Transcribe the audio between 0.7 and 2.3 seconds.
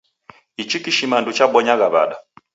kishimandu chabonyagha w'ada?